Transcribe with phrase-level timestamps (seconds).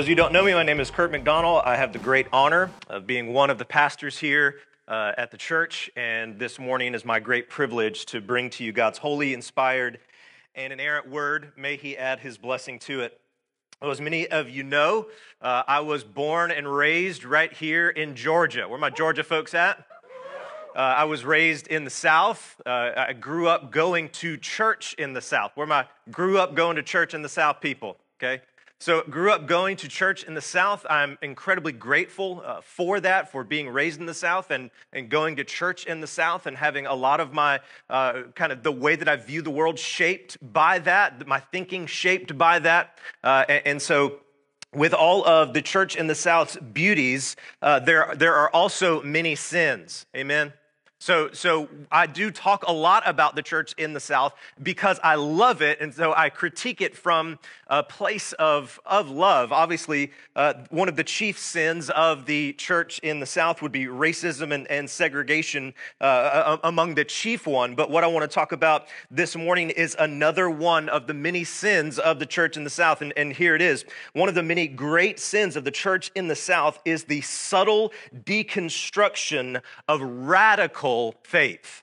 [0.00, 1.60] Those of you who don't know me, my name is Kurt McDonald.
[1.66, 4.54] I have the great honor of being one of the pastors here
[4.88, 8.72] uh, at the church, and this morning is my great privilege to bring to you
[8.72, 9.98] God's holy, inspired,
[10.54, 11.52] and inerrant word.
[11.54, 13.20] May He add His blessing to it.
[13.82, 15.08] Well, as many of you know,
[15.42, 18.66] uh, I was born and raised right here in Georgia.
[18.66, 19.84] Where my Georgia folks at?
[20.74, 22.58] Uh, I was raised in the South.
[22.64, 25.52] Uh, I grew up going to church in the South.
[25.56, 27.98] Where my grew up going to church in the South people.
[28.18, 28.40] Okay,
[28.82, 30.86] so, grew up going to church in the South.
[30.88, 35.36] I'm incredibly grateful uh, for that, for being raised in the South and, and going
[35.36, 38.72] to church in the South and having a lot of my uh, kind of the
[38.72, 42.96] way that I view the world shaped by that, my thinking shaped by that.
[43.22, 44.20] Uh, and, and, so,
[44.72, 49.34] with all of the church in the South's beauties, uh, there, there are also many
[49.34, 50.06] sins.
[50.16, 50.54] Amen.
[51.02, 55.14] So, so I do talk a lot about the church in the South because I
[55.14, 59.50] love it, and so I critique it from a place of, of love.
[59.50, 63.86] Obviously, uh, one of the chief sins of the church in the South would be
[63.86, 65.72] racism and, and segregation
[66.02, 67.74] uh, among the chief one.
[67.74, 71.44] But what I want to talk about this morning is another one of the many
[71.44, 73.86] sins of the church in the South, and, and here it is.
[74.12, 77.90] One of the many great sins of the church in the South is the subtle
[78.26, 80.89] deconstruction of radical
[81.22, 81.82] faith.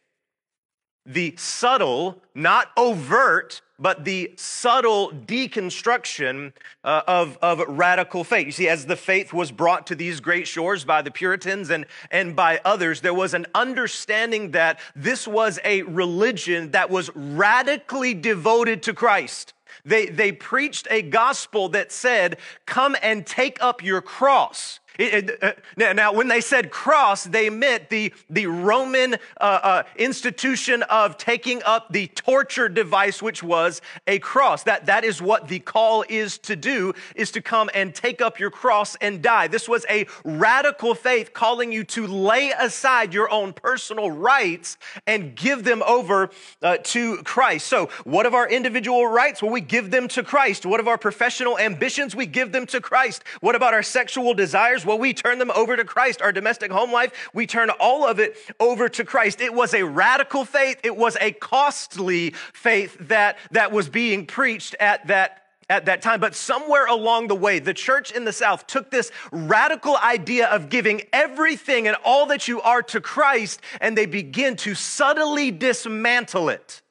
[1.06, 6.52] The subtle, not overt, but the subtle deconstruction
[6.84, 8.46] uh, of, of radical faith.
[8.48, 11.86] You see, as the faith was brought to these great shores by the Puritans and,
[12.12, 18.14] and by others, there was an understanding that this was a religion that was radically
[18.14, 19.54] devoted to Christ.
[19.86, 24.80] They, they preached a gospel that said, Come and take up your cross.
[24.98, 29.84] It, it, uh, now, when they said cross, they meant the, the Roman uh, uh,
[29.96, 34.64] institution of taking up the torture device, which was a cross.
[34.64, 38.40] That, that is what the call is to do, is to come and take up
[38.40, 39.48] your cross and die.
[39.48, 45.36] This was a radical faith calling you to lay aside your own personal rights and
[45.36, 46.30] give them over
[46.62, 47.68] uh, to Christ.
[47.68, 49.42] So, what of our individual rights?
[49.42, 50.66] Well, we give them to Christ.
[50.66, 52.16] What of our professional ambitions?
[52.16, 53.24] We give them to Christ.
[53.42, 54.86] What about our sexual desires?
[54.87, 56.21] Well, we turn them over to Christ.
[56.21, 59.42] Our domestic home life, we turn all of it over to Christ.
[59.42, 60.80] It was a radical faith.
[60.83, 66.21] It was a costly faith that, that was being preached at that at that time.
[66.21, 70.70] But somewhere along the way, the church in the South took this radical idea of
[70.70, 76.48] giving everything and all that you are to Christ, and they begin to subtly dismantle
[76.48, 76.81] it.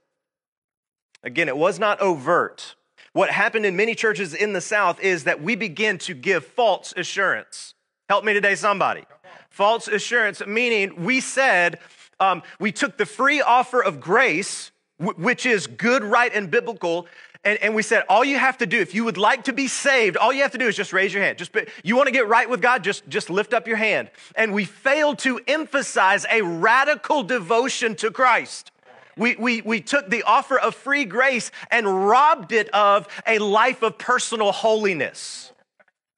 [1.22, 2.74] Again, it was not overt.
[3.14, 6.92] What happened in many churches in the South is that we begin to give false
[6.98, 7.72] assurance.
[8.08, 9.04] Help me today, somebody.
[9.50, 11.78] False assurance, meaning we said,
[12.20, 17.06] um, we took the free offer of grace, w- which is good, right, and biblical,
[17.44, 19.68] and, and, we said, all you have to do, if you would like to be
[19.68, 21.38] saved, all you have to do is just raise your hand.
[21.38, 24.10] Just you want to get right with God, just, just lift up your hand.
[24.34, 28.72] And we failed to emphasize a radical devotion to Christ.
[29.16, 33.82] We, we, we took the offer of free grace and robbed it of a life
[33.82, 35.52] of personal holiness.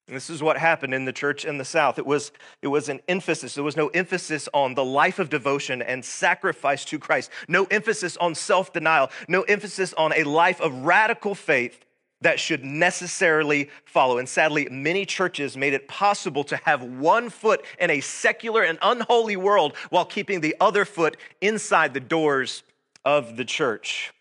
[0.08, 1.98] This is what happened in the church in the South.
[1.98, 2.32] It was,
[2.62, 3.54] it was an emphasis.
[3.54, 8.16] There was no emphasis on the life of devotion and sacrifice to Christ, no emphasis
[8.16, 11.84] on self denial, no emphasis on a life of radical faith
[12.20, 14.18] that should necessarily follow.
[14.18, 18.78] And sadly, many churches made it possible to have one foot in a secular and
[18.82, 22.62] unholy world while keeping the other foot inside the doors
[23.04, 24.12] of the church.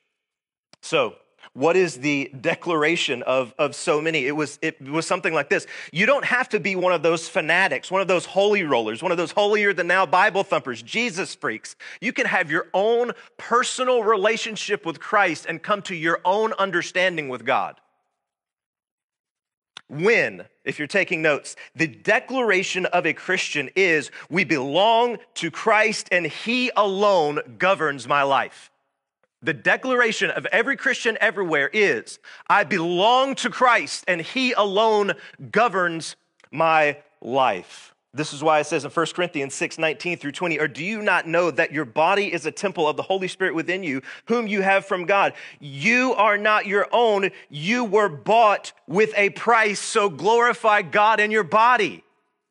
[0.81, 1.15] So,
[1.57, 4.27] what is the declaration of, of so many?
[4.27, 5.65] It was, it was something like this.
[5.91, 9.11] You don't have to be one of those fanatics, one of those holy rollers, one
[9.11, 11.75] of those holier than now Bible thumpers, Jesus freaks.
[11.99, 17.27] You can have your own personal relationship with Christ and come to your own understanding
[17.27, 17.81] with God.
[19.89, 26.07] When, if you're taking notes, the declaration of a Christian is we belong to Christ
[26.11, 28.69] and He alone governs my life.
[29.41, 32.19] The declaration of every Christian everywhere is
[32.49, 35.13] I belong to Christ and He alone
[35.51, 36.15] governs
[36.51, 37.93] my life.
[38.13, 41.01] This is why it says in 1 Corinthians 6 19 through 20, or do you
[41.01, 44.47] not know that your body is a temple of the Holy Spirit within you, whom
[44.47, 45.33] you have from God?
[45.59, 47.29] You are not your own.
[47.49, 52.03] You were bought with a price, so glorify God in your body.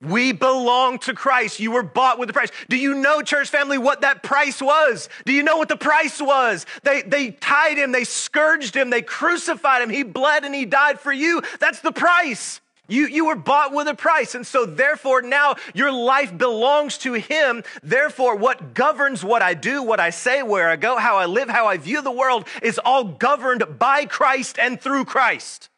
[0.03, 1.59] We belong to Christ.
[1.59, 2.51] You were bought with a price.
[2.69, 5.09] Do you know, church family, what that price was?
[5.25, 6.67] Do you know what the price was?
[6.83, 9.89] They, they tied him, they scourged him, they crucified him.
[9.89, 11.43] He bled and he died for you.
[11.61, 12.61] That's the price.
[12.89, 14.35] You, you were bought with a price.
[14.35, 17.65] And so therefore now your life belongs to him.
[17.83, 21.49] Therefore, what governs what I do, what I say, where I go, how I live,
[21.49, 25.71] how I view the world is all governed by Christ and through Christ.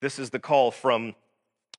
[0.00, 1.14] This is the call from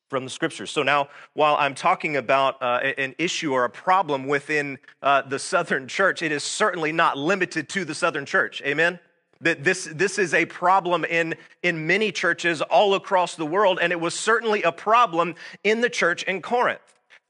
[0.09, 0.71] from the scriptures.
[0.71, 5.39] So now, while I'm talking about uh, an issue or a problem within uh, the
[5.39, 8.61] Southern church, it is certainly not limited to the Southern church.
[8.65, 8.99] Amen?
[9.41, 13.91] That this, this is a problem in, in many churches all across the world, and
[13.91, 16.79] it was certainly a problem in the church in Corinth.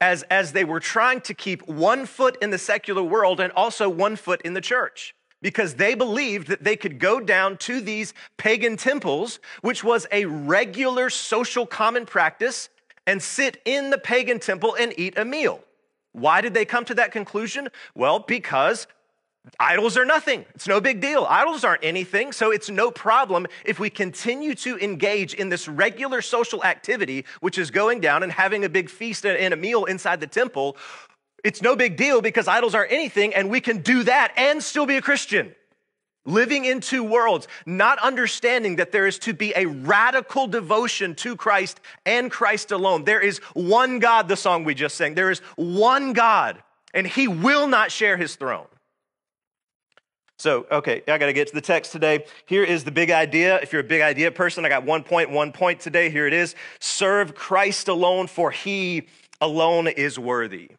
[0.00, 3.88] As, as they were trying to keep one foot in the secular world and also
[3.88, 8.14] one foot in the church because they believed that they could go down to these
[8.36, 12.68] pagan temples, which was a regular social common practice,
[13.06, 15.60] and sit in the pagan temple and eat a meal.
[16.12, 17.68] Why did they come to that conclusion?
[17.94, 18.86] Well, because
[19.58, 20.44] Idols are nothing.
[20.54, 21.26] It's no big deal.
[21.28, 26.22] Idols aren't anything, so it's no problem if we continue to engage in this regular
[26.22, 30.20] social activity, which is going down and having a big feast and a meal inside
[30.20, 30.76] the temple.
[31.44, 34.86] It's no big deal because idols aren't anything, and we can do that and still
[34.86, 35.54] be a Christian.
[36.24, 41.36] Living in two worlds, not understanding that there is to be a radical devotion to
[41.36, 43.04] Christ and Christ alone.
[43.04, 45.14] There is one God, the song we just sang.
[45.14, 46.62] There is one God,
[46.92, 48.66] and He will not share His throne.
[50.38, 52.24] So, okay, I got to get to the text today.
[52.46, 53.58] Here is the big idea.
[53.60, 56.10] If you're a big idea person, I got one point, one point today.
[56.10, 59.08] Here it is Serve Christ alone, for he
[59.40, 60.70] alone is worthy.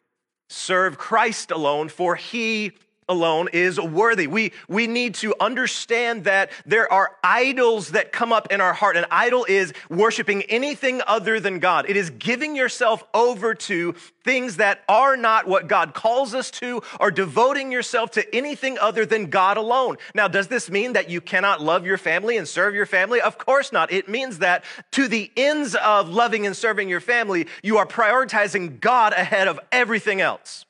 [0.52, 2.72] Serve Christ alone, for he
[3.10, 4.26] alone is worthy.
[4.26, 8.96] We, we need to understand that there are idols that come up in our heart.
[8.96, 11.90] An idol is worshiping anything other than God.
[11.90, 16.82] It is giving yourself over to things that are not what God calls us to
[17.00, 19.96] or devoting yourself to anything other than God alone.
[20.14, 23.20] Now, does this mean that you cannot love your family and serve your family?
[23.20, 23.92] Of course not.
[23.92, 28.80] It means that to the ends of loving and serving your family, you are prioritizing
[28.80, 30.64] God ahead of everything else.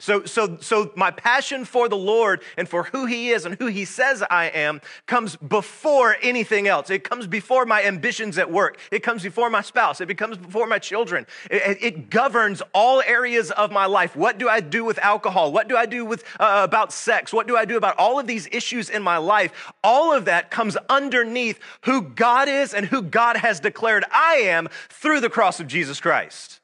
[0.00, 3.66] So, so, so my passion for the Lord and for who He is and who
[3.66, 6.90] He says I am comes before anything else.
[6.90, 8.78] It comes before my ambitions at work.
[8.90, 10.00] It comes before my spouse.
[10.00, 11.26] It becomes before my children.
[11.48, 14.16] It, it governs all areas of my life.
[14.16, 15.52] What do I do with alcohol?
[15.52, 17.32] What do I do with uh, about sex?
[17.32, 19.72] What do I do about all of these issues in my life?
[19.84, 24.68] All of that comes underneath who God is and who God has declared I am
[24.88, 26.60] through the cross of Jesus Christ.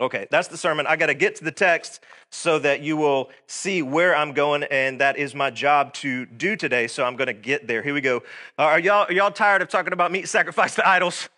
[0.00, 0.86] Okay, that's the sermon.
[0.86, 2.00] I got to get to the text
[2.30, 6.54] so that you will see where I'm going, and that is my job to do
[6.54, 6.86] today.
[6.86, 7.82] So I'm going to get there.
[7.82, 8.18] Here we go.
[8.58, 11.28] Uh, are y'all are y'all tired of talking about meat sacrifice to idols?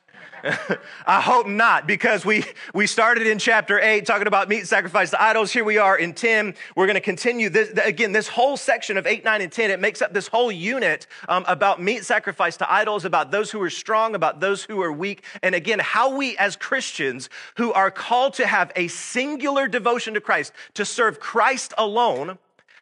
[1.06, 2.44] I hope not, because we,
[2.74, 5.52] we started in chapter 8 talking about meat sacrifice to idols.
[5.52, 6.54] Here we are in 10.
[6.76, 7.70] We're going to continue this.
[7.84, 11.06] Again, this whole section of 8, 9, and 10, it makes up this whole unit
[11.28, 14.92] um, about meat sacrifice to idols, about those who are strong, about those who are
[14.92, 15.24] weak.
[15.42, 20.20] And again, how we as Christians who are called to have a singular devotion to
[20.20, 22.38] Christ, to serve Christ alone,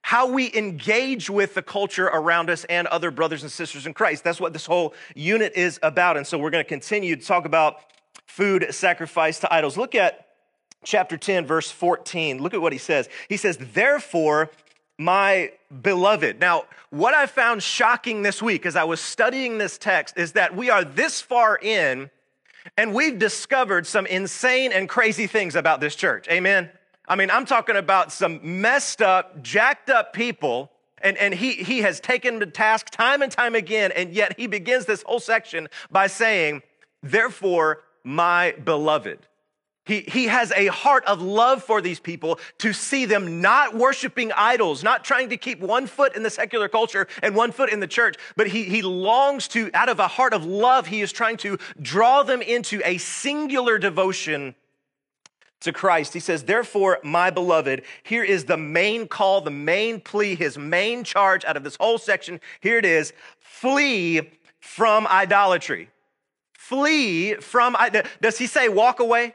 [0.09, 4.25] how we engage with the culture around us and other brothers and sisters in Christ.
[4.25, 6.17] That's what this whole unit is about.
[6.17, 7.81] And so we're going to continue to talk about
[8.25, 9.77] food sacrifice to idols.
[9.77, 10.29] Look at
[10.83, 12.43] chapter 10, verse 14.
[12.43, 13.07] Look at what he says.
[13.29, 14.49] He says, Therefore,
[14.97, 16.41] my beloved.
[16.41, 20.57] Now, what I found shocking this week as I was studying this text is that
[20.57, 22.09] we are this far in
[22.79, 26.27] and we've discovered some insane and crazy things about this church.
[26.31, 26.71] Amen.
[27.09, 30.71] I mean, I'm talking about some messed up, jacked up people.
[31.01, 33.93] And, and he, he has taken the task time and time again.
[33.93, 36.63] And yet he begins this whole section by saying,
[37.03, 39.21] Therefore, my beloved.
[39.85, 44.33] He, he has a heart of love for these people to see them not worshiping
[44.33, 47.81] idols, not trying to keep one foot in the secular culture and one foot in
[47.81, 51.11] the church, but he, he longs to, out of a heart of love, he is
[51.11, 54.55] trying to draw them into a singular devotion
[55.61, 56.15] to Christ.
[56.15, 61.05] He says, Therefore, my beloved, here is the main call, the main plea, his main
[61.05, 62.41] charge out of this whole section.
[62.61, 65.91] Here it is flee from idolatry.
[66.53, 67.77] Flee from,
[68.21, 69.35] does he say walk away?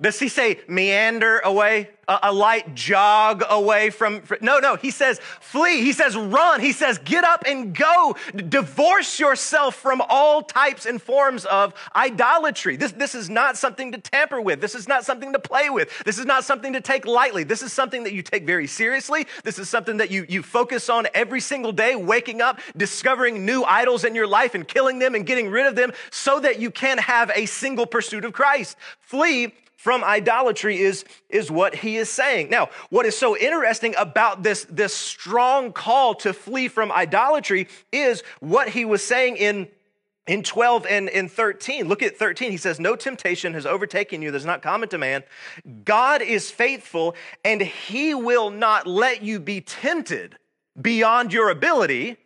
[0.00, 4.38] Does he say meander away, a, a light jog away from, from?
[4.40, 4.76] No, no.
[4.76, 5.82] He says flee.
[5.82, 6.60] He says run.
[6.60, 8.14] He says get up and go.
[8.34, 12.76] D- divorce yourself from all types and forms of idolatry.
[12.76, 14.60] This, this is not something to tamper with.
[14.60, 15.90] This is not something to play with.
[16.04, 17.42] This is not something to take lightly.
[17.42, 19.26] This is something that you take very seriously.
[19.42, 23.64] This is something that you, you focus on every single day, waking up, discovering new
[23.64, 26.70] idols in your life and killing them and getting rid of them so that you
[26.70, 28.76] can have a single pursuit of Christ.
[29.00, 32.50] Flee from idolatry is, is what he is saying.
[32.50, 38.24] Now, what is so interesting about this, this strong call to flee from idolatry is
[38.40, 39.68] what he was saying in
[40.26, 42.50] in 12 and in 13, look at 13.
[42.50, 45.24] He says, No temptation has overtaken you that's not common to man.
[45.86, 47.14] God is faithful,
[47.46, 50.36] and he will not let you be tempted
[50.78, 52.18] beyond your ability.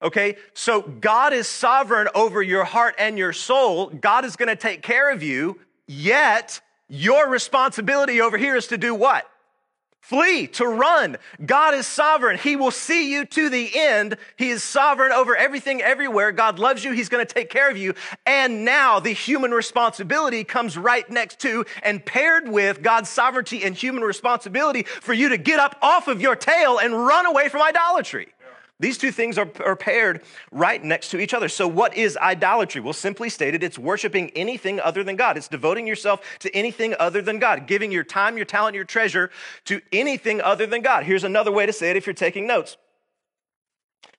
[0.00, 3.88] Okay, so God is sovereign over your heart and your soul.
[3.88, 8.94] God is to take care of you, yet your responsibility over here is to do
[8.94, 9.24] what?
[10.00, 11.18] Flee, to run.
[11.44, 12.36] God is sovereign.
[12.36, 14.16] He will see you to the end.
[14.36, 16.32] He is sovereign over everything everywhere.
[16.32, 16.90] God loves you.
[16.92, 17.94] He's going to take care of you.
[18.26, 23.76] And now the human responsibility comes right next to and paired with God's sovereignty and
[23.76, 27.62] human responsibility for you to get up off of your tail and run away from
[27.62, 28.34] idolatry.
[28.80, 31.50] These two things are, are, paired right next to each other.
[31.50, 32.80] So, what is idolatry?
[32.80, 35.36] Well, simply stated, it's worshiping anything other than God.
[35.36, 39.30] It's devoting yourself to anything other than God, giving your time, your talent, your treasure
[39.66, 41.04] to anything other than God.
[41.04, 42.78] Here's another way to say it if you're taking notes.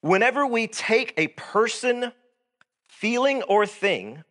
[0.02, 2.12] Whenever we take a person,
[2.88, 4.24] feeling, or thing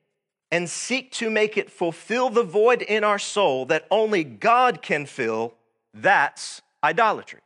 [0.52, 5.06] and seek to make it fulfill the void in our soul that only God can
[5.06, 5.54] fill,
[5.92, 7.40] that's idolatry.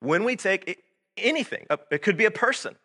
[0.00, 0.84] When we take
[1.16, 1.66] anything.
[1.70, 2.76] Uh, it could be a person.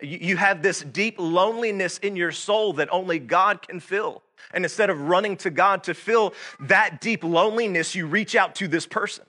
[0.00, 4.22] You have this deep loneliness in your soul that only God can fill.
[4.54, 8.68] And instead of running to God to fill that deep loneliness, you reach out to
[8.68, 9.24] this person.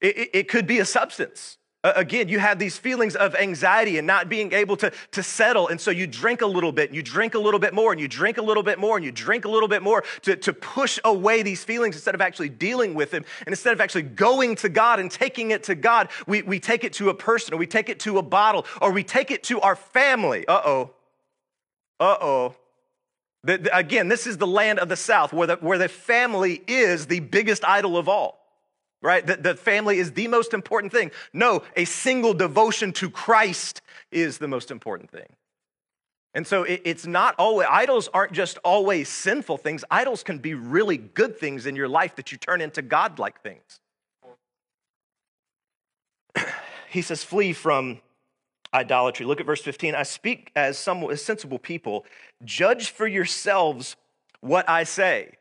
[0.00, 1.58] It, it, could be a substance.
[1.82, 5.68] Again, you have these feelings of anxiety and not being able to, to settle.
[5.68, 7.98] And so you drink a little bit, and you drink a little bit more, and
[7.98, 10.52] you drink a little bit more, and you drink a little bit more to, to
[10.52, 13.24] push away these feelings instead of actually dealing with them.
[13.46, 16.84] And instead of actually going to God and taking it to God, we, we take
[16.84, 19.42] it to a person, or we take it to a bottle, or we take it
[19.44, 20.46] to our family.
[20.46, 20.90] Uh oh.
[21.98, 22.56] Uh oh.
[23.72, 27.20] Again, this is the land of the South where the, where the family is the
[27.20, 28.39] biggest idol of all
[29.02, 29.26] right?
[29.26, 31.10] That the family is the most important thing.
[31.32, 35.26] No, a single devotion to Christ is the most important thing.
[36.32, 39.84] And so it, it's not always, idols aren't just always sinful things.
[39.90, 43.80] Idols can be really good things in your life that you turn into godlike things.
[46.90, 48.00] he says, flee from
[48.72, 49.26] idolatry.
[49.26, 49.94] Look at verse 15.
[49.94, 52.04] I speak as some as sensible people.
[52.44, 53.96] Judge for yourselves
[54.40, 55.32] what I say.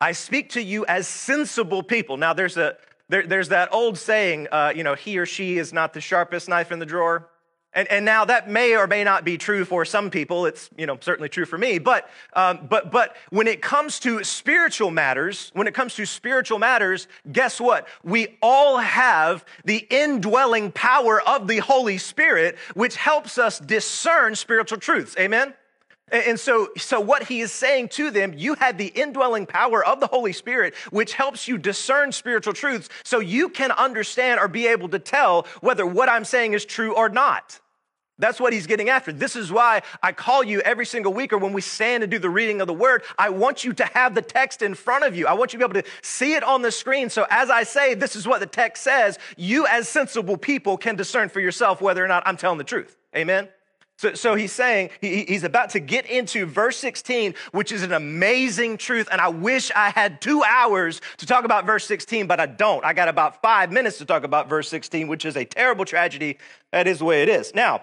[0.00, 2.16] I speak to you as sensible people.
[2.16, 2.76] Now, there's, a,
[3.08, 6.48] there, there's that old saying, uh, you know, he or she is not the sharpest
[6.48, 7.28] knife in the drawer.
[7.74, 10.46] And, and now that may or may not be true for some people.
[10.46, 11.78] It's, you know, certainly true for me.
[11.78, 16.58] But, um, but, but when it comes to spiritual matters, when it comes to spiritual
[16.58, 17.86] matters, guess what?
[18.02, 24.78] We all have the indwelling power of the Holy Spirit, which helps us discern spiritual
[24.78, 25.14] truths.
[25.18, 25.54] Amen?
[26.10, 30.00] And so, so what he is saying to them, you have the indwelling power of
[30.00, 34.66] the Holy Spirit, which helps you discern spiritual truths so you can understand or be
[34.66, 37.60] able to tell whether what I'm saying is true or not.
[38.20, 39.12] That's what he's getting after.
[39.12, 42.18] This is why I call you every single week or when we stand and do
[42.18, 45.14] the reading of the word, I want you to have the text in front of
[45.14, 45.28] you.
[45.28, 47.10] I want you to be able to see it on the screen.
[47.10, 50.96] So as I say, this is what the text says, you as sensible people can
[50.96, 52.96] discern for yourself whether or not I'm telling the truth.
[53.16, 53.48] Amen?
[53.98, 57.92] So, so he's saying, he, he's about to get into verse 16, which is an
[57.92, 59.08] amazing truth.
[59.10, 62.84] And I wish I had two hours to talk about verse 16, but I don't.
[62.84, 66.38] I got about five minutes to talk about verse 16, which is a terrible tragedy.
[66.70, 67.52] That is the way it is.
[67.56, 67.82] Now,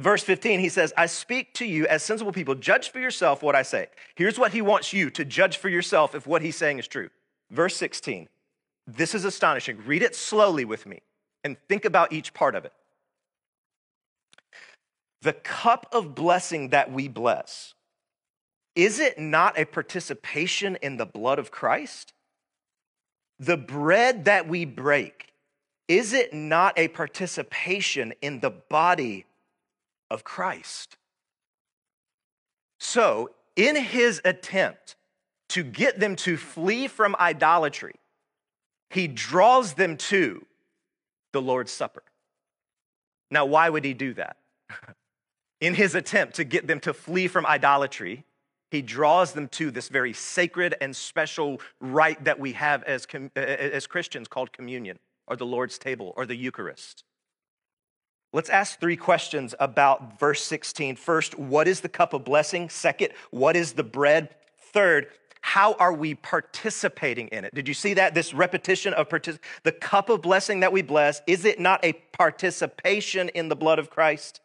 [0.00, 2.54] verse 15, he says, I speak to you as sensible people.
[2.54, 3.88] Judge for yourself what I say.
[4.14, 7.10] Here's what he wants you to judge for yourself if what he's saying is true.
[7.50, 8.30] Verse 16,
[8.86, 9.76] this is astonishing.
[9.84, 11.02] Read it slowly with me
[11.44, 12.72] and think about each part of it.
[15.24, 17.72] The cup of blessing that we bless,
[18.74, 22.12] is it not a participation in the blood of Christ?
[23.38, 25.32] The bread that we break,
[25.88, 29.24] is it not a participation in the body
[30.10, 30.98] of Christ?
[32.78, 34.94] So, in his attempt
[35.48, 37.94] to get them to flee from idolatry,
[38.90, 40.44] he draws them to
[41.32, 42.02] the Lord's Supper.
[43.30, 44.36] Now, why would he do that?
[45.60, 48.24] in his attempt to get them to flee from idolatry,
[48.70, 53.18] he draws them to this very sacred and special rite that we have as, uh,
[53.36, 57.04] uh, as Christians called communion or the Lord's table or the Eucharist.
[58.32, 60.96] Let's ask three questions about verse 16.
[60.96, 62.68] First, what is the cup of blessing?
[62.68, 64.34] Second, what is the bread?
[64.58, 65.06] Third,
[65.40, 67.54] how are we participating in it?
[67.54, 68.12] Did you see that?
[68.12, 71.92] This repetition of partic- the cup of blessing that we bless, is it not a
[71.92, 74.40] participation in the blood of Christ?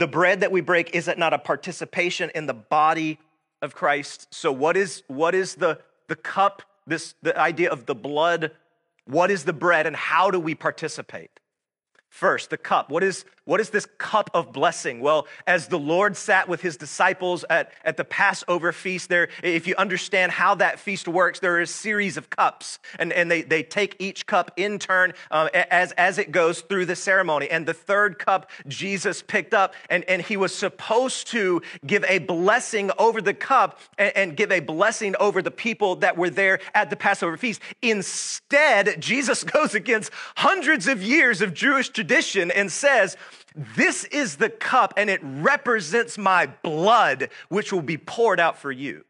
[0.00, 3.18] The bread that we break, is it not a participation in the body
[3.60, 4.28] of Christ?
[4.30, 5.78] So, what is, what is the,
[6.08, 8.52] the cup, this, the idea of the blood?
[9.04, 11.38] What is the bread, and how do we participate?
[12.08, 12.90] First, the cup.
[12.90, 15.00] What is, what is this cup of blessing?
[15.00, 19.66] Well, as the Lord sat with his disciples at, at the Passover feast, there, if
[19.66, 23.42] you understand how that feast works, there are a series of cups, and, and they,
[23.42, 27.50] they take each cup in turn uh, as, as it goes through the ceremony.
[27.50, 32.20] And the third cup Jesus picked up, and, and he was supposed to give a
[32.20, 36.60] blessing over the cup and, and give a blessing over the people that were there
[36.72, 37.60] at the Passover feast.
[37.82, 43.16] Instead, Jesus goes against hundreds of years of Jewish tradition and says,
[43.54, 48.72] This is the cup, and it represents my blood, which will be poured out for
[48.72, 49.04] you.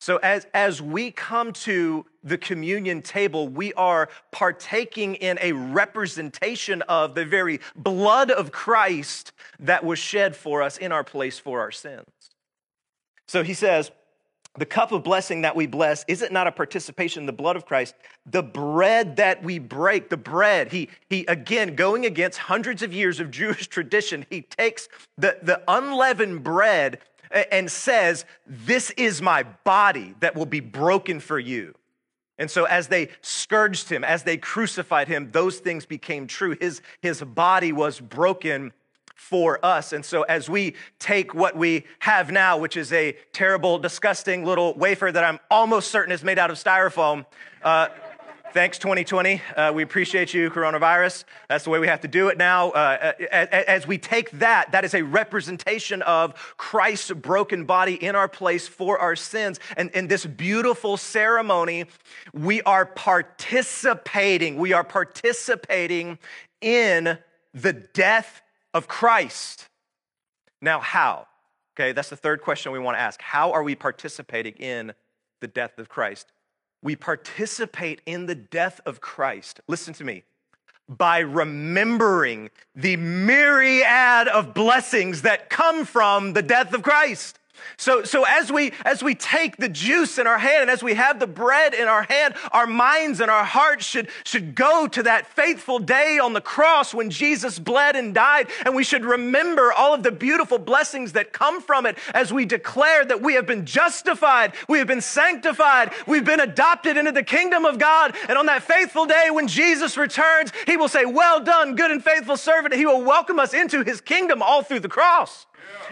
[0.00, 6.82] So, as, as we come to the communion table, we are partaking in a representation
[6.82, 11.60] of the very blood of Christ that was shed for us in our place for
[11.60, 12.04] our sins.
[13.26, 13.90] So he says,
[14.56, 17.56] the cup of blessing that we bless, is it not a participation in the blood
[17.56, 17.94] of Christ?
[18.26, 23.18] The bread that we break, the bread, he, he again, going against hundreds of years
[23.18, 27.00] of Jewish tradition, he takes the, the unleavened bread
[27.50, 31.74] and says, This is my body that will be broken for you.
[32.38, 36.56] And so, as they scourged him, as they crucified him, those things became true.
[36.60, 38.72] His, his body was broken
[39.14, 39.92] for us.
[39.92, 44.74] And so, as we take what we have now, which is a terrible, disgusting little
[44.74, 47.24] wafer that I'm almost certain is made out of styrofoam,
[47.62, 47.88] uh,
[48.54, 51.24] thanks 2020 uh, we appreciate you coronavirus.
[51.48, 52.70] That's the way we have to do it now.
[52.70, 58.14] Uh, as, as, we take that that is a representation of christ's broken body in
[58.14, 59.58] our place for our sins.
[59.76, 61.86] And in this beautiful ceremony
[62.32, 66.20] we are participating we are participating
[66.60, 67.18] in
[67.54, 68.40] the death
[68.74, 69.68] of Christ.
[70.60, 71.26] Now, how?
[71.76, 73.22] Okay, that's the third question we want to ask.
[73.22, 74.92] How are we participating in
[75.40, 76.32] the death of Christ?
[76.82, 79.60] We participate in the death of Christ.
[79.68, 80.24] Listen to me.
[80.86, 87.38] By remembering the myriad of blessings that come from the death of Christ.
[87.76, 90.94] So, so as we as we take the juice in our hand and as we
[90.94, 95.02] have the bread in our hand, our minds and our hearts should, should go to
[95.02, 99.72] that faithful day on the cross when Jesus bled and died, and we should remember
[99.72, 103.46] all of the beautiful blessings that come from it as we declare that we have
[103.46, 108.14] been justified, we have been sanctified, we've been adopted into the kingdom of God.
[108.28, 112.02] And on that faithful day when Jesus returns, he will say, Well done, good and
[112.02, 112.74] faithful servant.
[112.74, 115.46] He will welcome us into his kingdom all through the cross.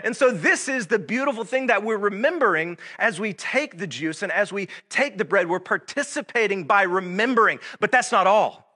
[0.05, 4.23] And so, this is the beautiful thing that we're remembering as we take the juice
[4.23, 5.49] and as we take the bread.
[5.49, 8.69] We're participating by remembering, but that's not all.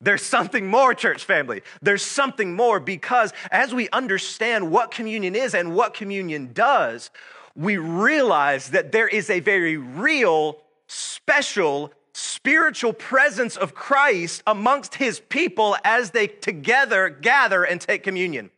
[0.00, 1.62] There's something more, church family.
[1.82, 7.10] There's something more because as we understand what communion is and what communion does,
[7.56, 15.18] we realize that there is a very real, special, spiritual presence of Christ amongst his
[15.18, 18.50] people as they together gather and take communion.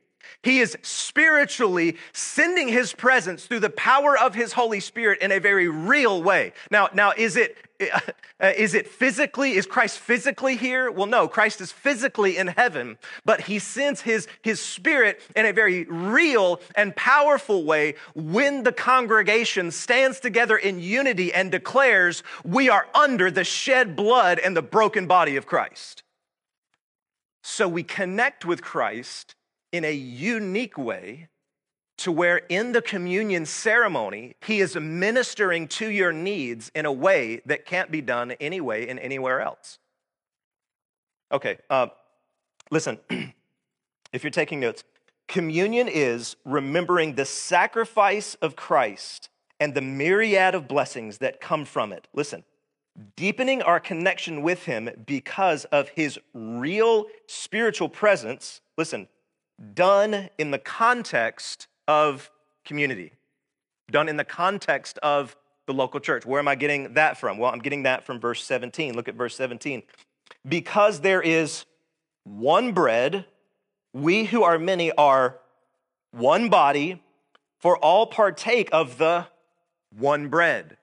[0.42, 5.38] He is spiritually sending his presence through the power of his Holy Spirit in a
[5.38, 6.52] very real way.
[6.70, 7.56] Now, now is it
[8.40, 10.90] uh, it physically is Christ physically here?
[10.90, 15.52] Well, no, Christ is physically in heaven, but he sends his his spirit in a
[15.52, 22.68] very real and powerful way when the congregation stands together in unity and declares, "We
[22.68, 26.02] are under the shed blood and the broken body of Christ."
[27.42, 29.34] So we connect with Christ
[29.72, 31.28] in a unique way
[31.98, 37.42] to where in the communion ceremony, he is ministering to your needs in a way
[37.44, 39.78] that can't be done anyway in anywhere else.
[41.30, 41.88] Okay, uh,
[42.70, 42.98] listen,
[44.12, 44.82] if you're taking notes,
[45.28, 49.28] communion is remembering the sacrifice of Christ
[49.60, 52.08] and the myriad of blessings that come from it.
[52.14, 52.44] Listen,
[53.14, 58.62] deepening our connection with him because of his real spiritual presence.
[58.78, 59.06] Listen,
[59.74, 62.30] done in the context of
[62.64, 63.12] community,
[63.90, 66.24] done in the context of the local church.
[66.26, 67.38] Where am I getting that from?
[67.38, 68.94] Well, I'm getting that from verse 17.
[68.94, 69.82] Look at verse 17.
[70.48, 71.64] Because there is
[72.24, 73.26] one bread,
[73.92, 75.38] we who are many are
[76.12, 77.02] one body,
[77.58, 79.26] for all partake of the
[79.96, 80.78] one bread.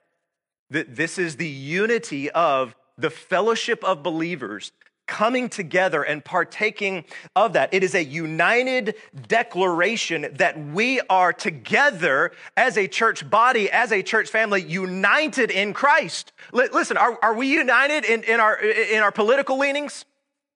[0.70, 4.72] That this is the unity of the fellowship of believers
[5.08, 7.74] coming together and partaking of that.
[7.74, 8.96] It is a united
[9.28, 15.74] declaration that we are together as a church body, as a church family, united in
[15.74, 16.34] Christ.
[16.54, 20.06] L- listen, are, are we united in, in, our, in our political leanings?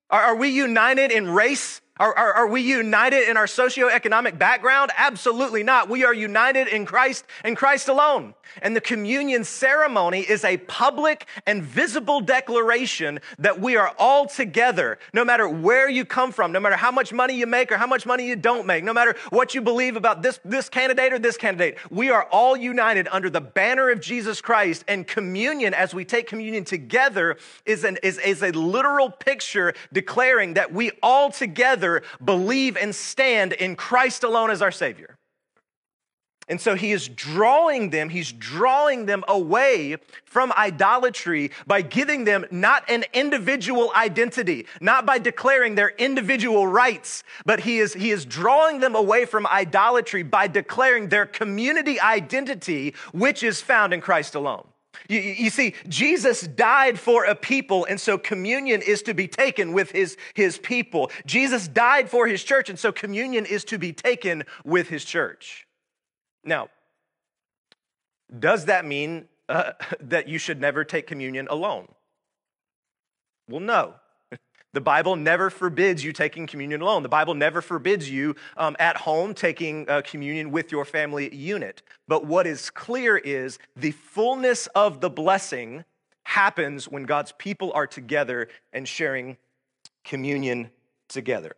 [0.09, 1.81] Are, are we united in race?
[2.01, 4.89] Are, are, are, we united in our socioeconomic background?
[4.97, 5.87] Absolutely not.
[5.87, 8.33] We are united in Christ and Christ alone.
[8.63, 14.97] And the communion ceremony is a public and visible declaration that we are all together,
[15.13, 17.85] no matter where you come from, no matter how much money you make or how
[17.85, 21.19] much money you don't make, no matter what you believe about this, this candidate or
[21.19, 21.77] this candidate.
[21.91, 24.83] We are all united under the banner of Jesus Christ.
[24.87, 27.37] And communion, as we take communion together,
[27.67, 31.90] is, an, is, is a literal picture declaring that we all together
[32.23, 35.17] believe and stand in Christ alone as our Savior.
[36.47, 42.45] And so he is drawing them, he's drawing them away from idolatry by giving them
[42.51, 48.25] not an individual identity, not by declaring their individual rights, but he is, he is
[48.25, 54.35] drawing them away from idolatry by declaring their community identity, which is found in Christ
[54.35, 54.67] alone.
[55.11, 59.73] You, you, see, Jesus died for a people, and so communion is to be taken
[59.73, 61.11] with his, his people.
[61.25, 65.67] Jesus died for his church, and so communion is to be taken with his church.
[66.45, 66.69] Now,
[68.39, 71.89] does that mean uh, that you should never take communion alone?
[73.49, 73.95] Well, no.
[74.73, 77.03] The Bible never forbids you taking communion alone.
[77.03, 81.81] The Bible never forbids you um, at home taking uh, communion with your family unit.
[82.07, 85.83] But what is clear is the fullness of the blessing
[86.23, 89.37] happens when God's people are together and sharing
[90.05, 90.71] communion
[91.09, 91.55] together.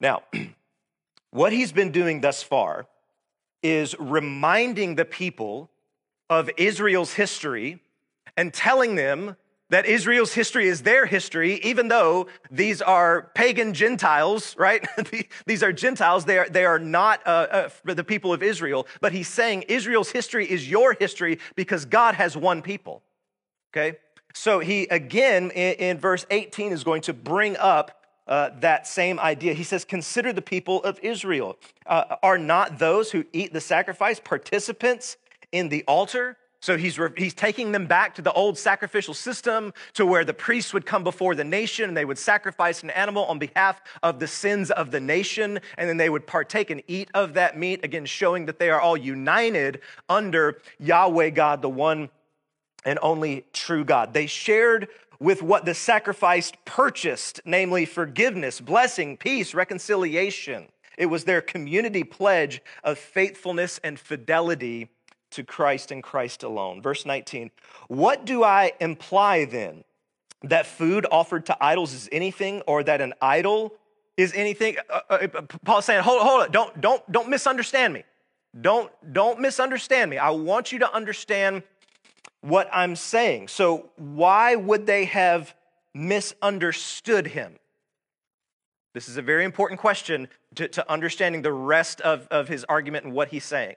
[0.00, 0.22] Now,
[1.30, 2.86] what he's been doing thus far
[3.62, 5.70] is reminding the people
[6.30, 7.82] of Israel's history
[8.36, 9.36] and telling them
[9.70, 14.86] that Israel's history is their history, even though these are pagan Gentiles, right?
[15.46, 16.24] these are Gentiles.
[16.24, 18.86] They are, they are not uh, uh, the people of Israel.
[19.00, 23.02] But he's saying Israel's history is your history because God has one people.
[23.72, 23.98] Okay?
[24.34, 29.18] So he, again, in, in verse 18, is going to bring up uh, that same
[29.18, 29.54] idea.
[29.54, 31.56] He says, Consider the people of Israel.
[31.86, 35.16] Uh, are not those who eat the sacrifice participants
[35.52, 36.36] in the altar?
[36.66, 40.74] So he's, he's taking them back to the old sacrificial system to where the priests
[40.74, 44.26] would come before the nation and they would sacrifice an animal on behalf of the
[44.26, 45.60] sins of the nation.
[45.78, 48.80] And then they would partake and eat of that meat, again, showing that they are
[48.80, 52.10] all united under Yahweh God, the one
[52.84, 54.12] and only true God.
[54.12, 54.88] They shared
[55.20, 60.66] with what the sacrifice purchased, namely forgiveness, blessing, peace, reconciliation.
[60.98, 64.88] It was their community pledge of faithfulness and fidelity
[65.32, 66.82] to Christ and Christ alone.
[66.82, 67.50] Verse 19,
[67.88, 69.84] what do I imply then?
[70.42, 73.72] That food offered to idols is anything, or that an idol
[74.16, 74.76] is anything?
[74.88, 78.04] Uh, uh, uh, Paul's saying, hold, hold it, don't, don't, don't misunderstand me.
[78.60, 80.18] Don't, don't misunderstand me.
[80.18, 81.62] I want you to understand
[82.40, 83.48] what I'm saying.
[83.48, 85.54] So, why would they have
[85.94, 87.58] misunderstood him?
[88.94, 93.04] This is a very important question to, to understanding the rest of, of his argument
[93.04, 93.76] and what he's saying.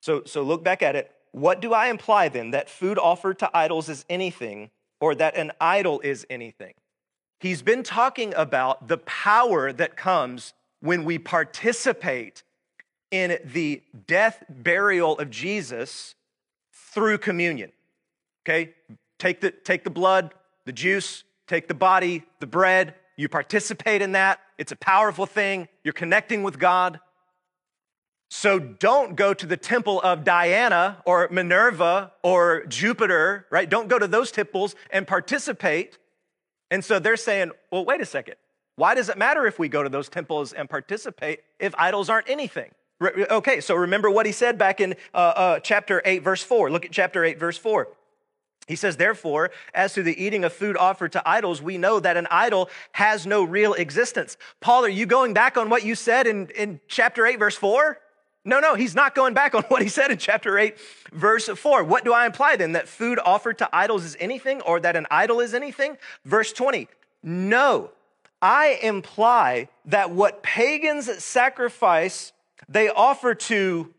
[0.00, 1.10] So, so look back at it.
[1.32, 2.52] What do I imply then?
[2.52, 6.74] That food offered to idols is anything, or that an idol is anything?
[7.38, 12.42] He's been talking about the power that comes when we participate
[13.10, 16.14] in the death, burial of Jesus
[16.72, 17.72] through communion.
[18.44, 18.74] Okay?
[19.18, 20.32] Take the, take the blood,
[20.64, 22.94] the juice, take the body, the bread.
[23.16, 24.40] You participate in that.
[24.58, 25.68] It's a powerful thing.
[25.84, 27.00] You're connecting with God.
[28.28, 33.68] So don't go to the temple of Diana or Minerva or Jupiter, right?
[33.68, 35.98] Don't go to those temples and participate.
[36.70, 38.34] And so they're saying, well, wait a second.
[38.74, 42.28] Why does it matter if we go to those temples and participate if idols aren't
[42.28, 42.72] anything?
[43.02, 46.70] Okay, so remember what he said back in uh, uh, chapter 8, verse 4.
[46.70, 47.88] Look at chapter 8, verse 4.
[48.66, 52.16] He says, Therefore, as to the eating of food offered to idols, we know that
[52.16, 54.36] an idol has no real existence.
[54.60, 57.98] Paul, are you going back on what you said in, in chapter 8, verse 4?
[58.46, 60.78] No, no, he's not going back on what he said in chapter 8,
[61.12, 61.82] verse 4.
[61.82, 62.72] What do I imply then?
[62.72, 65.98] That food offered to idols is anything or that an idol is anything?
[66.24, 66.86] Verse 20.
[67.24, 67.90] No,
[68.40, 72.32] I imply that what pagans sacrifice,
[72.68, 73.92] they offer to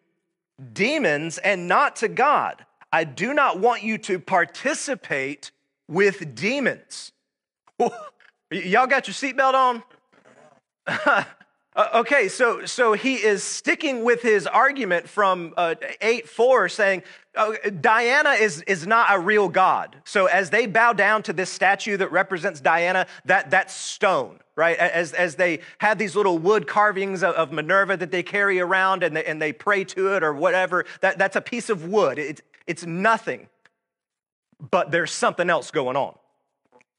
[0.71, 2.65] demons and not to God.
[2.89, 5.51] I do not want you to participate
[5.89, 7.11] with demons.
[8.49, 9.83] Y'all got your seatbelt
[10.87, 11.25] on?
[11.77, 17.03] Uh, okay, so so he is sticking with his argument from uh, eight four, saying
[17.35, 19.95] uh, Diana is is not a real god.
[20.03, 24.75] So as they bow down to this statue that represents Diana, that that's stone, right?
[24.75, 29.03] As as they have these little wood carvings of, of Minerva that they carry around
[29.03, 32.17] and they, and they pray to it or whatever, that that's a piece of wood.
[32.17, 33.49] It's it's nothing,
[34.71, 36.16] but there's something else going on.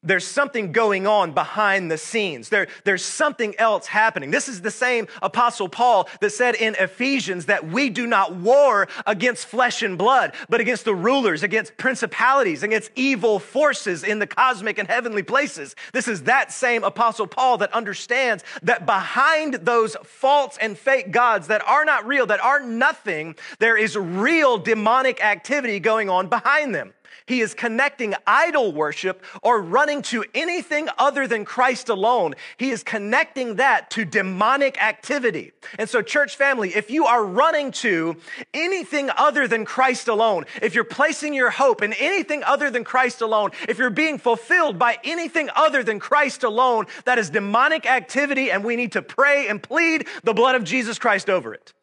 [0.08, 2.48] There's something going on behind the scenes.
[2.48, 4.30] There, there's something else happening.
[4.30, 8.88] This is the same Apostle Paul that said in Ephesians that we do not war
[9.06, 14.26] against flesh and blood, but against the rulers, against principalities, against evil forces in the
[14.26, 15.76] cosmic and heavenly places.
[15.92, 21.48] This is that same Apostle Paul that understands that behind those false and fake gods
[21.48, 26.74] that are not real, that are nothing, there is real demonic activity going on behind
[26.74, 26.94] them.
[27.28, 32.34] He is connecting idol worship or running to anything other than Christ alone.
[32.56, 35.52] He is connecting that to demonic activity.
[35.78, 38.16] And so, church family, if you are running to
[38.54, 43.20] anything other than Christ alone, if you're placing your hope in anything other than Christ
[43.20, 48.50] alone, if you're being fulfilled by anything other than Christ alone, that is demonic activity,
[48.50, 51.74] and we need to pray and plead the blood of Jesus Christ over it.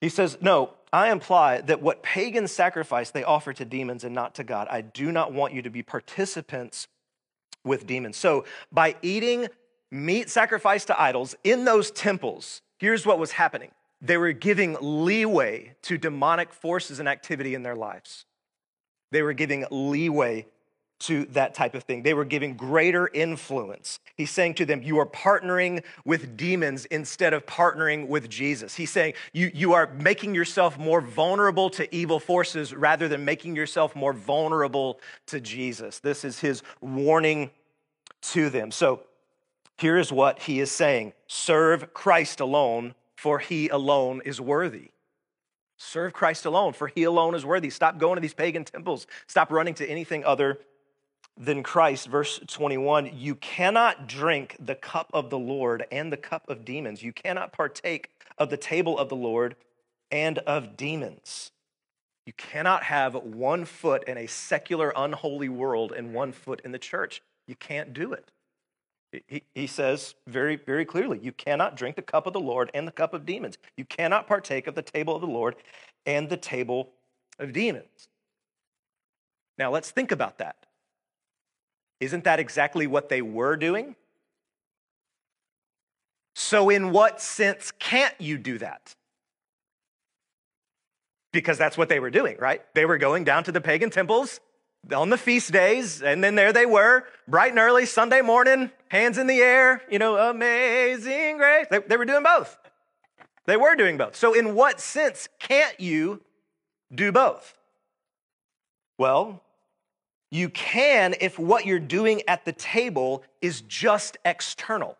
[0.00, 4.34] He says, No, I imply that what pagans sacrifice they offer to demons and not
[4.34, 4.68] to God.
[4.70, 6.86] I do not want you to be participants
[7.64, 8.16] with demons.
[8.16, 9.48] So, by eating
[9.90, 15.76] meat sacrificed to idols in those temples, here's what was happening they were giving leeway
[15.82, 18.26] to demonic forces and activity in their lives.
[19.12, 20.46] They were giving leeway
[21.02, 22.02] to that type of thing.
[22.02, 23.98] They were giving greater influence.
[24.16, 28.74] He's saying to them, You are partnering with demons instead of partnering with Jesus.
[28.76, 33.56] He's saying, You, you are making yourself more vulnerable to evil forces rather than making
[33.56, 35.98] yourself more vulnerable to Jesus.
[35.98, 37.50] This is his warning
[38.22, 38.70] to them.
[38.70, 39.02] So
[39.78, 44.90] here is what he is saying Serve Christ alone, for he alone is worthy.
[45.76, 47.68] Serve Christ alone, for he alone is worthy.
[47.70, 49.08] Stop going to these pagan temples.
[49.26, 50.60] Stop running to anything other
[51.36, 52.08] than Christ.
[52.08, 57.02] Verse 21 You cannot drink the cup of the Lord and the cup of demons.
[57.02, 59.56] You cannot partake of the table of the Lord
[60.10, 61.52] and of demons.
[62.26, 66.78] You cannot have one foot in a secular, unholy world and one foot in the
[66.78, 67.22] church.
[67.48, 68.30] You can't do it.
[69.26, 72.86] He, he says very, very clearly you cannot drink the cup of the Lord and
[72.86, 73.58] the cup of demons.
[73.76, 75.56] You cannot partake of the table of the Lord
[76.06, 76.90] and the table
[77.38, 78.08] of demons.
[79.58, 80.56] Now, let's think about that.
[82.02, 83.94] Isn't that exactly what they were doing?
[86.34, 88.96] So, in what sense can't you do that?
[91.32, 92.60] Because that's what they were doing, right?
[92.74, 94.40] They were going down to the pagan temples
[94.92, 99.16] on the feast days, and then there they were, bright and early, Sunday morning, hands
[99.16, 101.68] in the air, you know, amazing grace.
[101.70, 102.58] They, they were doing both.
[103.46, 104.16] They were doing both.
[104.16, 106.20] So, in what sense can't you
[106.92, 107.56] do both?
[108.98, 109.40] Well,
[110.32, 114.96] you can if what you're doing at the table is just external.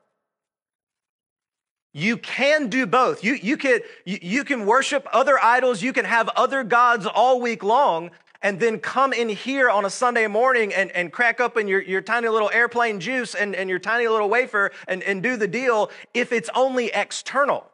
[1.94, 3.24] You can do both.
[3.24, 7.40] You, you, can, you, you can worship other idols, you can have other gods all
[7.40, 8.10] week long,
[8.42, 12.02] and then come in here on a Sunday morning and, and crack open your, your
[12.02, 15.90] tiny little airplane juice and, and your tiny little wafer and, and do the deal
[16.12, 17.64] if it's only external.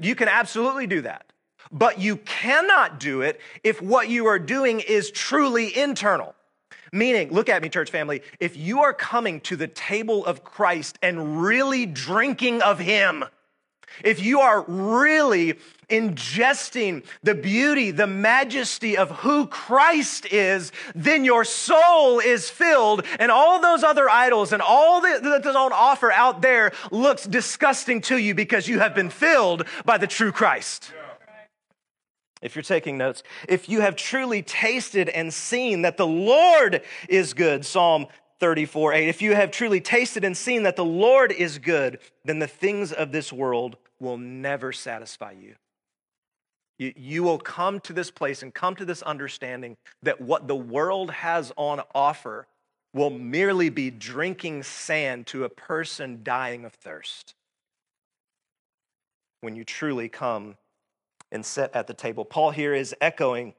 [0.00, 1.26] You can absolutely do that.
[1.72, 6.35] But you cannot do it if what you are doing is truly internal.
[6.92, 10.98] Meaning, look at me, church family, if you are coming to the table of Christ
[11.02, 13.24] and really drinking of Him,
[14.04, 15.54] if you are really
[15.88, 23.30] ingesting the beauty, the majesty of who Christ is, then your soul is filled, and
[23.30, 28.34] all those other idols and all that's on offer out there looks disgusting to you
[28.34, 30.92] because you have been filled by the true Christ.
[30.94, 31.05] Yeah
[32.42, 37.34] if you're taking notes, if you have truly tasted and seen that the Lord is
[37.34, 38.06] good, Psalm
[38.40, 42.38] 34 8, if you have truly tasted and seen that the Lord is good, then
[42.38, 45.54] the things of this world will never satisfy you.
[46.78, 50.56] You, you will come to this place and come to this understanding that what the
[50.56, 52.46] world has on offer
[52.92, 57.34] will merely be drinking sand to a person dying of thirst.
[59.40, 60.56] When you truly come
[61.32, 62.24] and sit at the table.
[62.24, 63.54] Paul here is echoing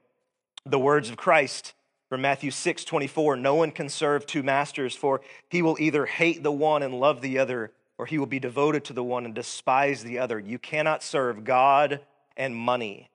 [0.64, 1.74] the words of Christ
[2.08, 3.36] from Matthew 6 24.
[3.36, 7.20] No one can serve two masters, for he will either hate the one and love
[7.20, 10.38] the other, or he will be devoted to the one and despise the other.
[10.38, 12.00] You cannot serve God
[12.36, 13.10] and money.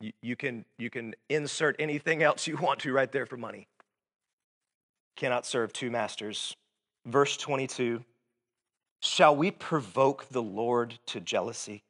[0.00, 3.68] You, you can, you can insert anything else you want to right there for money.
[5.16, 6.56] Cannot serve two masters.
[7.06, 8.02] Verse 22
[9.02, 11.82] Shall we provoke the Lord to jealousy?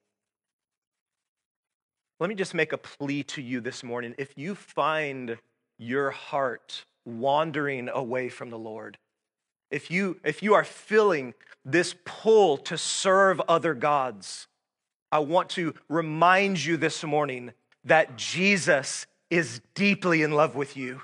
[2.20, 4.14] Let me just make a plea to you this morning.
[4.18, 5.38] If you find
[5.78, 8.98] your heart wandering away from the Lord,
[9.70, 11.32] if you, if you are feeling
[11.64, 14.48] this pull to serve other gods,
[15.10, 17.52] I want to remind you this morning
[17.84, 21.00] that Jesus is deeply in love with you.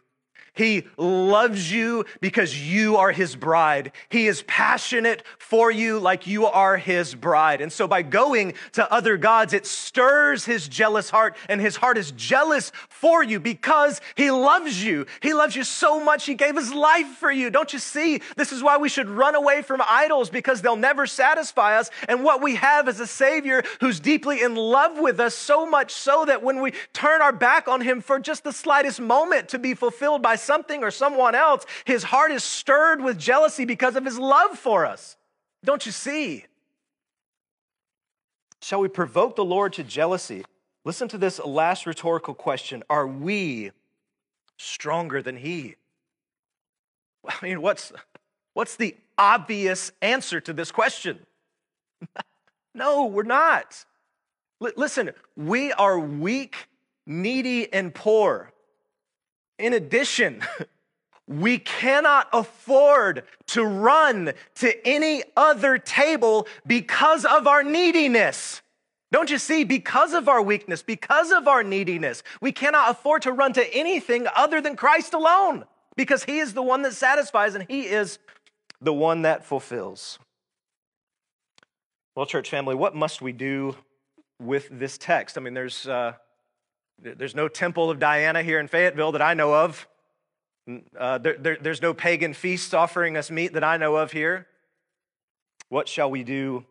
[0.57, 3.93] He loves you because you are his bride.
[4.09, 7.61] He is passionate for you like you are his bride.
[7.61, 11.99] And so by going to other gods, it stirs his jealous heart and his heart
[11.99, 15.05] is jealous for you because he loves you.
[15.21, 16.25] He loves you so much.
[16.25, 17.51] He gave his life for you.
[17.51, 18.23] Don't you see?
[18.37, 21.91] This is why we should run away from idols because they'll never satisfy us.
[22.09, 25.93] And what we have is a savior who's deeply in love with us so much
[25.93, 29.59] so that when we turn our back on him for just the slightest moment to
[29.59, 34.05] be fulfilled by something or someone else, his heart is stirred with jealousy because of
[34.05, 35.17] his love for us.
[35.65, 36.47] Don't you see?
[38.63, 40.45] Shall we provoke the Lord to jealousy?
[40.85, 43.73] Listen to this last rhetorical question Are we
[44.57, 45.75] stronger than he?
[47.29, 47.93] I mean, what's,
[48.55, 51.19] what's the obvious answer to this question?
[52.75, 53.85] no, we're not.
[54.63, 56.69] L- listen, we are weak,
[57.07, 58.53] needy, and poor.
[59.59, 60.43] In addition,
[61.27, 68.63] we cannot afford to run to any other table because of our neediness.
[69.13, 69.65] Don't you see?
[69.65, 74.27] Because of our weakness, because of our neediness, we cannot afford to run to anything
[74.37, 75.65] other than Christ alone
[75.97, 78.19] because He is the one that satisfies and He is
[78.81, 80.19] the one that fulfills.
[82.15, 83.77] Well, church family, what must we do
[84.41, 85.39] with this text?
[85.39, 85.89] I mean, there's.
[85.89, 86.15] Uh,
[87.03, 89.87] there's no temple of Diana here in Fayetteville that I know of.
[90.99, 94.47] Uh, there, there, there's no pagan feasts offering us meat that I know of here.
[95.69, 96.65] What shall we do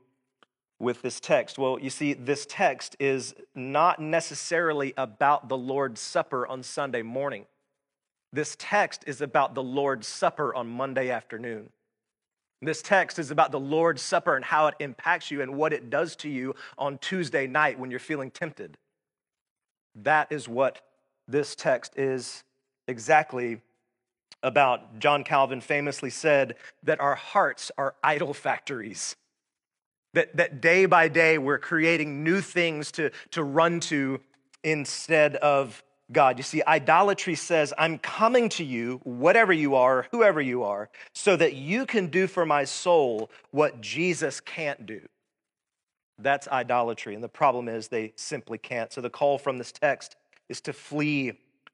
[0.80, 1.58] with this text?
[1.58, 7.46] Well, you see, this text is not necessarily about the Lord's Supper on Sunday morning.
[8.34, 11.70] This text is about the Lord's Supper on Monday afternoon.
[12.62, 15.90] This text is about the Lord's Supper and how it impacts you and what it
[15.90, 18.78] does to you on Tuesday night when you're feeling tempted.
[20.04, 20.82] That is what
[21.28, 22.44] this text is
[22.88, 23.62] exactly
[24.44, 25.00] about.
[25.00, 29.16] John Calvin famously said that our hearts are idol factories.
[30.14, 34.22] That, that day by day we're creating new things to, to run to
[34.64, 36.38] instead of God.
[36.38, 41.36] You see, idolatry says, I'm coming to you, whatever you are, whoever you are, so
[41.36, 45.02] that you can do for my soul what Jesus can't do.
[46.18, 47.14] That's idolatry.
[47.14, 48.92] And the problem is they simply can't.
[48.92, 50.16] So the call from this text
[50.48, 51.34] is to flee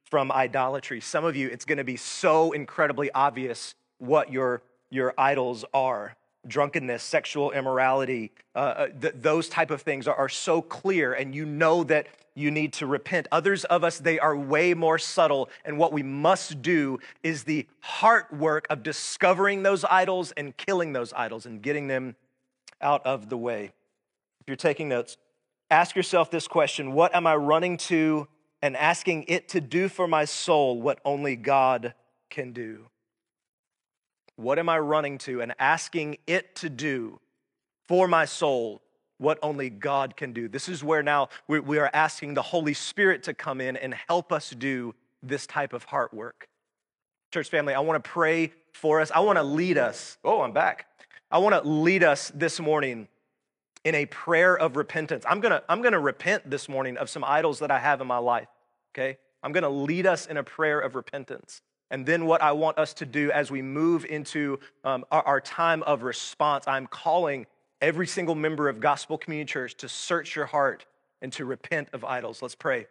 [0.10, 1.00] from idolatry.
[1.00, 6.16] Some of you, it's going to be so incredibly obvious what your, your idols are.
[6.48, 11.36] Drunkenness, sexual immorality, uh, uh, th- those type of things are, are so clear, and
[11.36, 13.28] you know that you need to repent.
[13.32, 17.68] Others of us, they are way more subtle, and what we must do is the
[17.82, 22.16] heart work of discovering those idols and killing those idols and getting them
[22.82, 23.72] out of the way
[24.52, 25.16] you're taking notes,
[25.70, 28.28] ask yourself this question What am I running to
[28.62, 31.94] and asking it to do for my soul what only God
[32.30, 32.88] can do?
[34.36, 37.20] What am I running to and asking it to do
[37.88, 38.82] for my soul
[39.18, 40.50] what only God can do?
[40.50, 44.34] This is where now we are asking the Holy Spirit to come in and help
[44.34, 46.50] us do this type of heart work.
[47.32, 49.12] Church family, I want to pray for us.
[49.12, 50.18] I want to lead us.
[50.26, 50.88] Oh, I'm back.
[51.30, 53.08] I want to lead us this morning
[53.84, 55.26] in a prayer of repentance.
[55.28, 58.18] I'm gonna, I'm gonna repent this morning of some idols that I have in my
[58.18, 58.48] life,
[58.94, 59.18] okay?
[59.44, 61.62] I'm gonna lead us in a prayer of repentance.
[61.90, 65.42] And then, what I want us to do as we move into um, our, our
[65.42, 67.48] time of response, I'm calling
[67.82, 70.86] every single member of Gospel Community Church to search your heart
[71.22, 72.42] and to repent of idols.
[72.42, 72.88] Let's pray.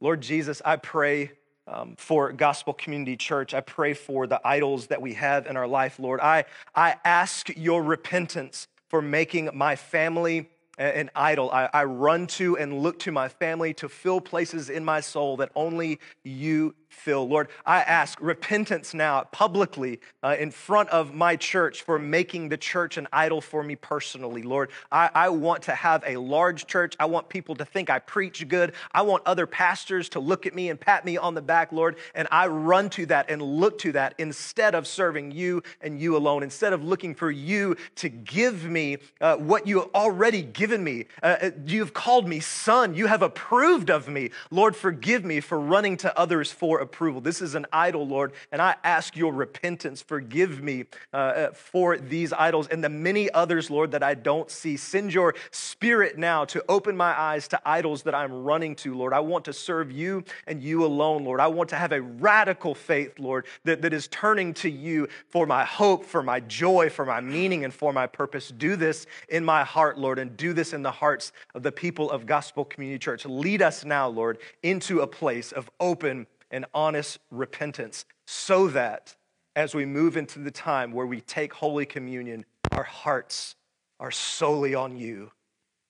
[0.00, 1.30] Lord Jesus, I pray
[1.68, 3.54] um, for Gospel Community Church.
[3.54, 6.20] I pray for the idols that we have in our life, Lord.
[6.20, 11.50] I, I ask your repentance for making my family an idol.
[11.50, 15.36] I, I, run to and look to my family to fill places in my soul
[15.36, 17.26] that only you fill.
[17.26, 22.56] Lord, I ask repentance now publicly uh, in front of my church for making the
[22.56, 24.42] church an idol for me personally.
[24.42, 26.96] Lord, I, I want to have a large church.
[26.98, 28.74] I want people to think I preach good.
[28.92, 31.96] I want other pastors to look at me and pat me on the back, Lord.
[32.14, 36.16] And I run to that and look to that instead of serving you and you
[36.16, 40.82] alone, instead of looking for you to give me uh, what you have already given
[40.82, 41.06] me.
[41.22, 42.94] Uh, uh you have called me son.
[42.94, 44.30] You have approved of me.
[44.50, 47.20] Lord, forgive me for running to others for approval.
[47.20, 50.02] This is an idol, Lord, and I ask your repentance.
[50.02, 54.50] Forgive me uh, uh, for these idols and the many others, Lord, that I don't
[54.50, 54.76] see.
[54.76, 59.12] Send your spirit now to open my eyes to idols that I'm running to, Lord.
[59.12, 61.40] I want to serve you and you alone, Lord.
[61.40, 65.46] I want to have a radical faith, Lord, that, that is turning to you for
[65.46, 68.48] my hope, for my joy, for my meaning, and for my purpose.
[68.48, 72.10] Do this in my heart, Lord, and do this in the hearts of the people
[72.10, 73.24] of Gospel Community Church.
[73.24, 79.14] Lead us now, Lord, into a place of open and honest repentance so that
[79.56, 83.56] as we move into the time where we take Holy Communion, our hearts
[83.98, 85.30] are solely on you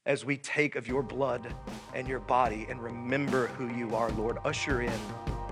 [0.06, 1.54] as we take of your blood
[1.94, 4.38] and your body and remember who you are, Lord.
[4.44, 5.00] Usher in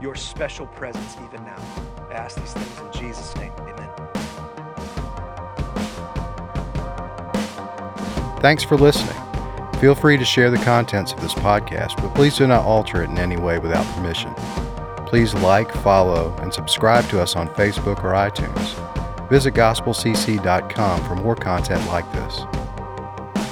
[0.01, 1.63] your special presence even now.
[2.09, 3.53] I ask these things in Jesus' name.
[3.59, 3.91] Amen.
[8.41, 9.17] Thanks for listening.
[9.81, 13.11] Feel free to share the contents of this podcast, but please do not alter it
[13.11, 14.35] in any way without permission.
[15.09, 19.29] Please like, follow, and subscribe to us on Facebook or iTunes.
[19.31, 22.43] Visit gospelcc.com for more content like this.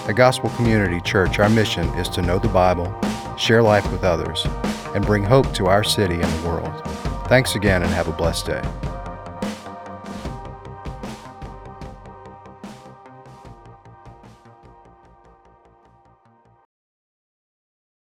[0.07, 2.95] At Gospel Community Church, our mission is to know the Bible,
[3.39, 4.47] share life with others,
[4.95, 6.83] and bring hope to our city and the world.
[7.27, 8.63] Thanks again and have a blessed day.